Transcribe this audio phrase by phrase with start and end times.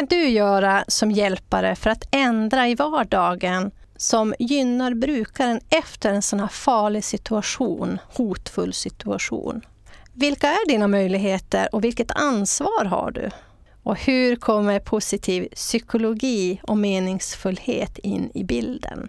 [0.00, 6.22] kan du göra som hjälpare för att ändra i vardagen som gynnar brukaren efter en
[6.22, 9.60] sån här farlig situation, hotfull situation?
[10.12, 13.30] Vilka är dina möjligheter och vilket ansvar har du?
[13.82, 19.08] Och hur kommer positiv psykologi och meningsfullhet in i bilden?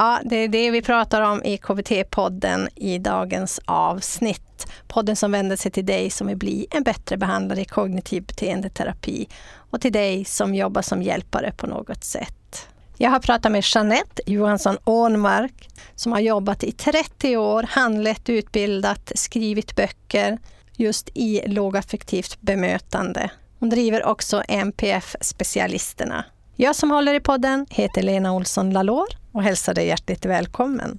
[0.00, 4.66] Ja, det är det vi pratar om i KBT-podden i dagens avsnitt.
[4.88, 9.28] Podden som vänder sig till dig som vill bli en bättre behandlare i kognitiv beteendeterapi
[9.70, 12.68] och till dig som jobbar som hjälpare på något sätt.
[12.96, 19.12] Jag har pratat med Jeanette Johansson Ånmark som har jobbat i 30 år, handlett, utbildat,
[19.14, 20.38] skrivit böcker
[20.76, 23.30] just i lågaffektivt bemötande.
[23.58, 26.24] Hon driver också MPF Specialisterna.
[26.60, 30.98] Jag som håller i podden heter Lena Olsson Lalor och hälsar dig hjärtligt välkommen.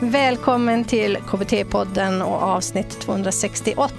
[0.00, 3.94] Välkommen till KBT-podden och avsnitt 268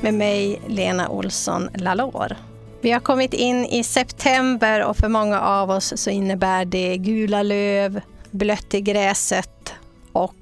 [0.00, 2.36] med mig, Lena Olsson Lalor.
[2.80, 7.42] Vi har kommit in i september och för många av oss så innebär det gula
[7.42, 9.74] löv, blött i gräset
[10.12, 10.34] och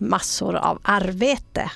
[0.00, 1.70] massor av arbete.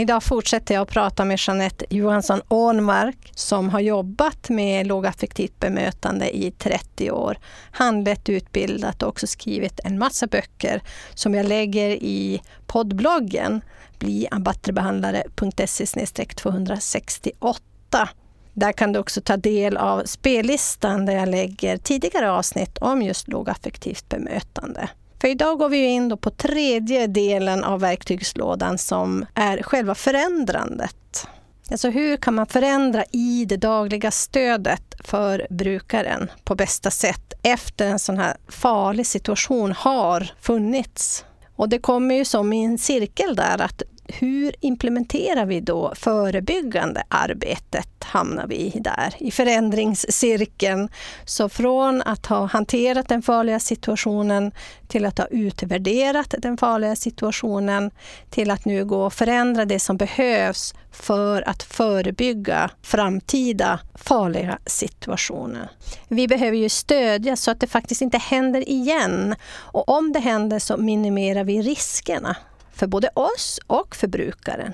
[0.00, 6.36] Idag fortsätter jag att prata med Jeanette Johansson Ånmark som har jobbat med lågaffektivt bemötande
[6.36, 7.38] i 30 år.
[7.70, 10.82] Handlett, utbildat och också skrivit en massa böcker
[11.14, 13.60] som jag lägger i poddbloggen
[13.98, 18.08] bliambattrebehandlare.se 268.
[18.52, 23.28] Där kan du också ta del av spellistan där jag lägger tidigare avsnitt om just
[23.28, 24.88] lågaffektivt bemötande.
[25.20, 31.26] För idag går vi in på tredje delen av verktygslådan som är själva förändrandet.
[31.70, 37.86] Alltså hur kan man förändra i det dagliga stödet för brukaren på bästa sätt efter
[37.86, 41.24] en sån här farlig situation har funnits?
[41.56, 47.02] Och det kommer ju som i en cirkel där att hur implementerar vi då förebyggande
[47.08, 47.88] arbetet?
[48.04, 50.88] Hamnar vi där i förändringscirkeln.
[51.24, 54.52] Så från att ha hanterat den farliga situationen
[54.86, 57.90] till att ha utvärderat den farliga situationen
[58.30, 65.70] till att nu gå och förändra det som behövs för att förebygga framtida farliga situationer.
[66.08, 69.34] Vi behöver ju stödja så att det faktiskt inte händer igen.
[69.52, 72.36] Och om det händer så minimerar vi riskerna
[72.78, 74.72] för både oss och för brukaren.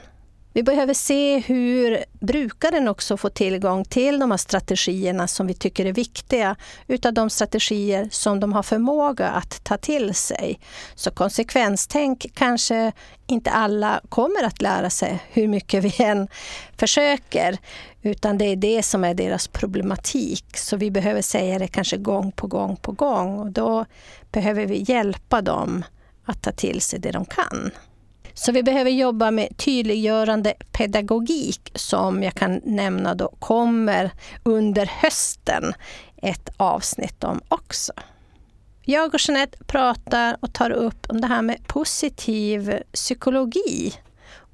[0.57, 5.87] Vi behöver se hur brukaren också får tillgång till de här strategierna som vi tycker
[5.87, 6.57] är viktiga,
[6.87, 10.61] utav de strategier som de har förmåga att ta till sig.
[10.95, 12.93] Så konsekvenstänk kanske
[13.27, 16.29] inte alla kommer att lära sig hur mycket vi än
[16.77, 17.59] försöker,
[18.03, 20.57] utan det är det som är deras problematik.
[20.57, 23.85] Så vi behöver säga det kanske gång på gång på gång och då
[24.33, 25.85] behöver vi hjälpa dem
[26.25, 27.71] att ta till sig det de kan.
[28.35, 34.11] Så vi behöver jobba med tydliggörande pedagogik som jag kan nämna då kommer
[34.43, 35.73] under hösten
[36.17, 37.93] ett avsnitt om också.
[38.85, 43.93] Jag och Jeanette pratar och tar upp om det här med positiv psykologi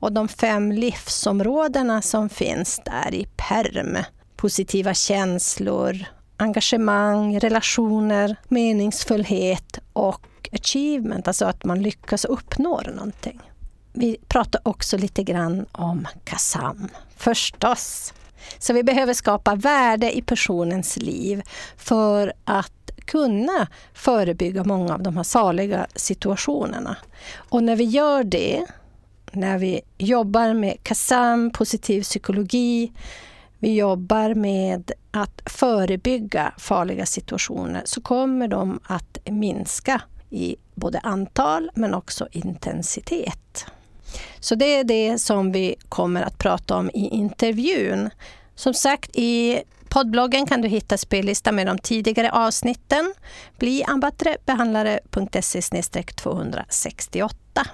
[0.01, 3.99] och de fem livsområdena som finns där i PERM.
[4.37, 6.05] Positiva känslor,
[6.37, 13.41] engagemang, relationer, meningsfullhet och achievement, alltså att man lyckas uppnå någonting.
[13.93, 18.15] Vi pratar också lite grann om KASAM, förstås.
[18.59, 21.43] Så vi behöver skapa värde i personens liv
[21.77, 26.97] för att kunna förebygga många av de här saliga situationerna.
[27.37, 28.67] Och när vi gör det,
[29.33, 32.93] när vi jobbar med KASAM, positiv psykologi,
[33.59, 41.71] vi jobbar med att förebygga farliga situationer, så kommer de att minska i både antal
[41.75, 43.67] men också intensitet.
[44.41, 48.11] Så det är det som vi kommer att prata om i intervjun.
[48.55, 53.15] Som sagt, i poddbloggen kan du hitta spellista med de tidigare avsnitten.
[53.59, 57.67] Bli ambattrebehandlare.se 268.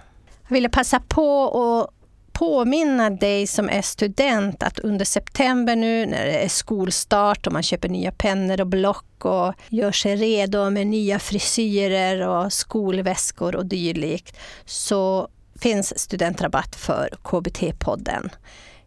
[0.48, 1.90] Jag ville passa på att
[2.38, 7.62] påminna dig som är student att under september nu när det är skolstart och man
[7.62, 13.66] köper nya pennor och block och gör sig redo med nya frisyrer och skolväskor och
[13.66, 15.28] dylikt så
[15.60, 18.30] finns studentrabatt för KBT-podden.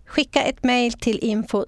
[0.05, 1.65] Skicka ett mejl till info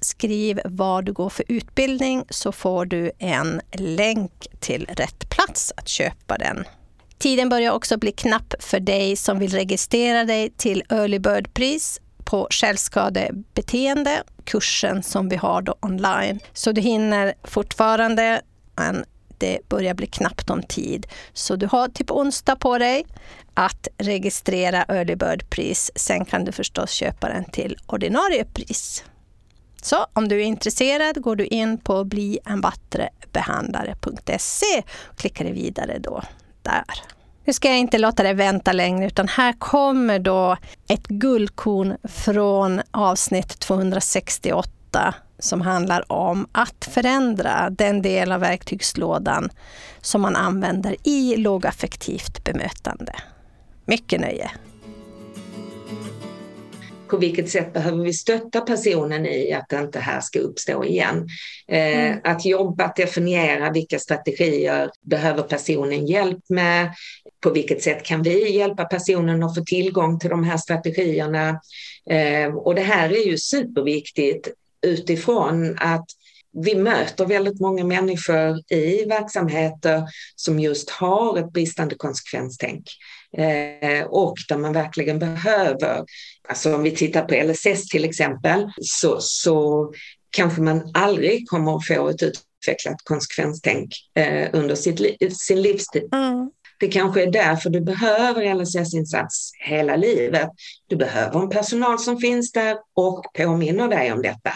[0.00, 5.88] Skriv vad du går för utbildning så får du en länk till rätt plats att
[5.88, 6.64] köpa den.
[7.18, 12.48] Tiden börjar också bli knapp för dig som vill registrera dig till Early Bird-pris på
[12.50, 16.40] självskadebeteende, kursen som vi har då online.
[16.52, 18.42] Så du hinner fortfarande
[18.76, 19.04] en
[19.38, 21.06] det börjar bli knappt om tid.
[21.32, 23.06] Så du har typ onsdag på dig
[23.54, 25.90] att registrera early bird-pris.
[25.94, 29.04] Sen kan du förstås köpa den till ordinarie pris.
[29.82, 36.22] Så om du är intresserad går du in på blienbattrebehandlare.se och klickar vidare då
[36.62, 36.84] där.
[37.44, 40.56] Nu ska jag inte låta dig vänta längre utan här kommer då
[40.88, 49.48] ett guldkorn från avsnitt 268 som handlar om att förändra den del av verktygslådan
[50.00, 53.12] som man använder i lågaffektivt bemötande.
[53.84, 54.50] Mycket nöje!
[57.08, 61.28] på vilket sätt behöver vi stötta personen i att det inte här ska uppstå igen.
[61.68, 62.18] Eh, mm.
[62.24, 66.92] Att jobba, att definiera vilka strategier behöver personen hjälp med?
[67.40, 71.60] På vilket sätt kan vi hjälpa personen att få tillgång till de här strategierna?
[72.10, 74.48] Eh, och det här är ju superviktigt
[74.82, 76.06] utifrån att
[76.52, 80.02] vi möter väldigt många människor i verksamheter
[80.36, 82.84] som just har ett bristande konsekvenstänk
[83.36, 86.04] eh, och där man verkligen behöver,
[86.48, 89.92] alltså om vi tittar på LSS till exempel, så, så
[90.30, 96.08] kanske man aldrig kommer att få ett utvecklat konsekvenstänk eh, under sitt, sin livstid.
[96.14, 96.50] Mm.
[96.80, 100.48] Det kanske är därför du behöver LSS-insats hela livet.
[100.86, 104.52] Du behöver en personal som finns där och påminner dig om detta.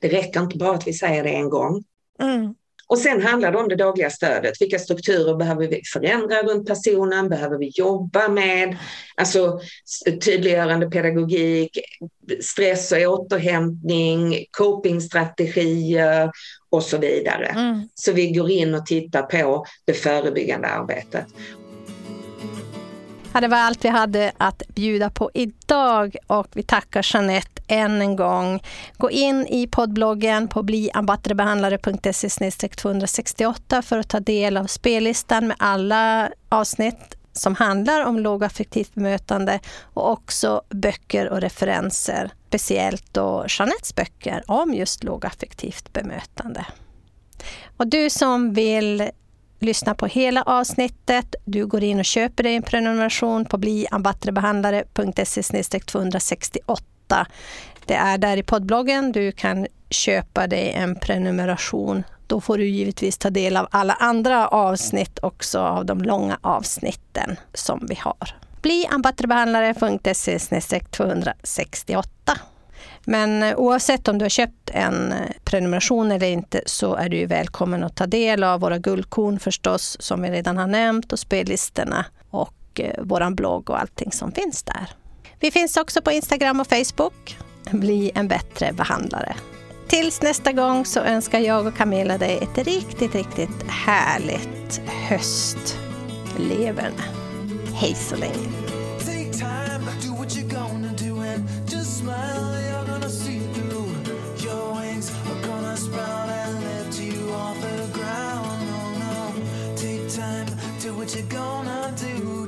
[0.00, 1.84] Det räcker inte bara att vi säger det en gång.
[2.20, 2.54] Mm.
[2.86, 4.60] Och sen handlar det om det dagliga stödet.
[4.60, 7.28] Vilka strukturer behöver vi förändra runt personen?
[7.28, 8.76] Behöver vi jobba med?
[9.16, 9.60] Alltså
[10.24, 11.78] tydliggörande pedagogik,
[12.40, 16.30] stress och återhämtning, copingstrategier
[16.70, 17.46] och så vidare.
[17.46, 17.88] Mm.
[17.94, 21.26] Så vi går in och tittar på det förebyggande arbetet.
[23.34, 28.02] Ja, det var allt vi hade att bjuda på idag och vi tackar Jeanette än
[28.02, 28.62] en gång.
[28.96, 36.30] Gå in i poddbloggen på bliambattrebehandlare.se 268 för att ta del av spellistan med alla
[36.48, 39.60] avsnitt som handlar om lågaffektivt bemötande
[39.94, 42.30] och också böcker och referenser.
[42.48, 46.66] Speciellt då Jeanettes böcker om just lågaffektivt bemötande.
[47.76, 49.10] Och du som vill
[49.58, 51.34] lyssna på hela avsnittet.
[51.44, 57.26] Du går in och köper dig en prenumeration på bliambattrebehandlare.se 268.
[57.86, 62.02] Det är där i poddbloggen du kan köpa dig en prenumeration.
[62.26, 67.36] Då får du givetvis ta del av alla andra avsnitt också, av de långa avsnitten
[67.54, 68.36] som vi har.
[68.62, 72.38] Bliambattrebehandlare.se 268.
[73.04, 77.26] Men eh, oavsett om du har köpt en eh, prenumeration eller inte så är du
[77.26, 82.06] välkommen att ta del av våra guldkorn förstås, som vi redan har nämnt, och spellistorna
[82.30, 84.90] och eh, vår blogg och allting som finns där.
[85.40, 87.36] Vi finns också på Instagram och Facebook.
[87.70, 89.34] Bli en bättre behandlare.
[89.88, 97.02] Tills nästa gång så önskar jag och Camilla dig ett riktigt, riktigt härligt höstleverne.
[97.74, 98.63] Hej så länge!
[111.04, 112.43] What you're gonna do.